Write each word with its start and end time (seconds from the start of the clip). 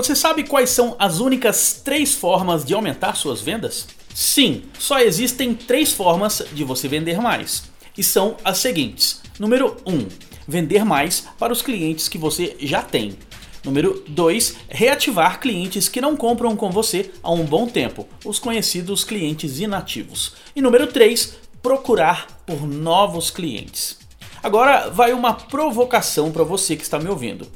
Você 0.00 0.16
sabe 0.16 0.44
quais 0.44 0.70
são 0.70 0.96
as 0.98 1.20
únicas 1.20 1.82
três 1.84 2.14
formas 2.14 2.64
de 2.64 2.72
aumentar 2.72 3.14
suas 3.16 3.42
vendas? 3.42 3.86
Sim, 4.14 4.62
só 4.78 4.98
existem 4.98 5.52
três 5.52 5.92
formas 5.92 6.42
de 6.54 6.64
você 6.64 6.88
vender 6.88 7.20
mais. 7.20 7.64
E 7.98 8.02
são 8.02 8.34
as 8.42 8.56
seguintes: 8.56 9.20
número 9.38 9.76
1, 9.84 9.94
um, 9.94 10.08
vender 10.48 10.86
mais 10.86 11.28
para 11.38 11.52
os 11.52 11.60
clientes 11.60 12.08
que 12.08 12.16
você 12.16 12.56
já 12.60 12.80
tem. 12.80 13.14
Número 13.62 14.02
2, 14.08 14.56
reativar 14.70 15.38
clientes 15.38 15.86
que 15.86 16.00
não 16.00 16.16
compram 16.16 16.56
com 16.56 16.70
você 16.70 17.10
há 17.22 17.30
um 17.30 17.44
bom 17.44 17.66
tempo, 17.66 18.08
os 18.24 18.38
conhecidos 18.38 19.04
clientes 19.04 19.60
inativos. 19.60 20.32
E 20.56 20.62
número 20.62 20.86
3, 20.86 21.34
procurar 21.62 22.26
por 22.46 22.66
novos 22.66 23.30
clientes. 23.30 23.98
Agora 24.42 24.88
vai 24.88 25.12
uma 25.12 25.34
provocação 25.34 26.32
para 26.32 26.42
você 26.42 26.74
que 26.74 26.84
está 26.84 26.98
me 26.98 27.10
ouvindo 27.10 27.46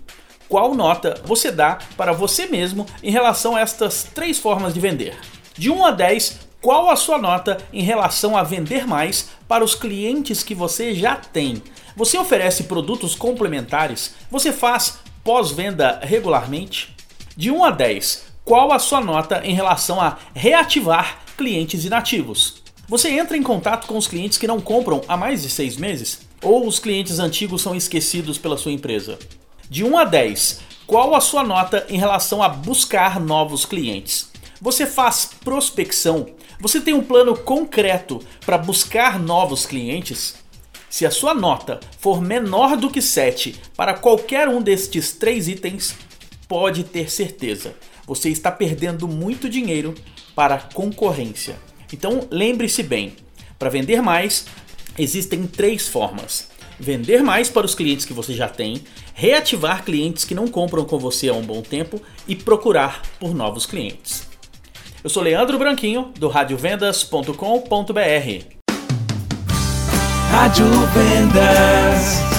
qual 0.49 0.75
nota 0.75 1.21
você 1.25 1.51
dá 1.51 1.79
para 1.97 2.13
você 2.13 2.47
mesmo 2.47 2.87
em 3.03 3.11
relação 3.11 3.57
a 3.57 3.61
estas 3.61 4.05
três 4.15 4.39
formas 4.39 4.75
de 4.75 4.81
vender. 4.81 5.19
De 5.57 5.71
1 5.71 5.85
a 5.85 5.91
10, 5.91 6.41
qual 6.61 6.89
a 6.91 6.97
sua 6.97 7.19
nota 7.19 7.59
em 7.73 7.83
relação 7.83 8.37
a 8.37 8.43
vender 8.43 8.87
mais 8.87 9.29
para 9.47 9.63
os 9.63 9.75
clientes 9.75 10.43
que 10.43 10.55
você 10.55 10.95
já 10.95 11.17
tem? 11.17 11.63
Você 11.97 12.19
oferece 12.19 12.65
produtos 12.65 13.15
complementares? 13.15 14.15
Você 14.31 14.53
faz 14.53 14.99
pós-venda 15.23 16.01
regularmente? 16.03 16.97
De 17.37 17.51
1 17.51 17.65
a 17.65 17.71
10, 17.71 18.25
qual 18.45 18.73
a 18.73 18.79
sua 18.79 19.01
nota 19.01 19.43
em 19.45 19.55
relação 19.55 20.01
a 20.01 20.19
reativar 20.35 21.21
clientes 21.37 21.85
inativos? 21.85 22.63
Você 22.89 23.11
entra 23.11 23.37
em 23.37 23.43
contato 23.43 23.87
com 23.87 23.97
os 23.97 24.07
clientes 24.07 24.39
que 24.39 24.47
não 24.47 24.61
compram 24.61 25.03
há 25.09 25.17
mais 25.17 25.43
de 25.43 25.51
seis 25.51 25.77
meses? 25.77 26.21
Ou 26.43 26.67
os 26.67 26.79
clientes 26.79 27.19
antigos 27.19 27.63
são 27.63 27.75
esquecidos 27.75 28.37
pela 28.37 28.59
sua 28.59 28.73
empresa? 28.73 29.19
De 29.71 29.83
1 29.83 29.97
a 29.97 30.05
10, 30.05 30.61
qual 30.87 31.15
a 31.15 31.21
sua 31.21 31.43
nota 31.43 31.87
em 31.89 31.97
relação 31.97 32.43
a 32.43 32.49
buscar 32.49 33.19
novos 33.19 33.65
clientes? 33.65 34.31
Você 34.61 34.87
faz 34.87 35.31
prospecção? 35.43 36.27
Você 36.61 36.81
tem 36.81 36.93
um 36.93 37.03
plano 37.03 37.35
concreto 37.35 38.21
para 38.45 38.59
buscar 38.59 39.19
novos 39.19 39.65
clientes? 39.65 40.35
Se 40.91 41.07
a 41.07 41.11
sua 41.11 41.35
nota 41.35 41.81
for 41.99 42.21
menor 42.21 42.77
do 42.77 42.91
que 42.91 43.01
7 43.01 43.59
para 43.75 43.95
qualquer 43.95 44.49
um 44.49 44.61
destes 44.61 45.13
três 45.13 45.49
itens, 45.49 45.97
pode 46.47 46.85
ter 46.85 47.11
certeza, 47.11 47.75
você 48.07 48.29
está 48.29 48.53
perdendo 48.53 49.09
muito 49.09 49.49
dinheiro 49.49 49.95
para 50.37 50.57
a 50.57 50.61
concorrência. 50.61 51.57
Então 51.91 52.29
lembre-se 52.31 52.83
bem: 52.83 53.17
para 53.59 53.71
vender 53.71 54.03
mais, 54.03 54.45
existem 54.99 55.47
três 55.47 55.89
formas 55.89 56.54
vender 56.79 57.23
mais 57.23 57.49
para 57.49 57.67
os 57.67 57.75
clientes 57.75 58.05
que 58.05 58.13
você 58.13 58.35
já 58.35 58.49
tem, 58.49 58.83
reativar 59.15 59.85
clientes 59.85 60.25
que 60.25 60.35
não 60.35 60.49
compram 60.49 60.85
com 60.85 60.99
você 60.99 61.29
há 61.29 61.35
um 61.35 61.43
bom 61.43 61.63
tempo 61.63 62.01
e 62.27 62.35
procurar 62.35 63.03
por 63.19 63.35
novos 63.35 63.67
clientes. 63.67 64.27
Eu 65.03 65.11
sou 65.11 65.23
Leandro 65.23 65.59
Branquinho, 65.59 66.13
do 66.19 66.29
radiovendas.com.br. 66.29 68.55
Rádio 70.31 70.67
Vendas. 70.95 72.34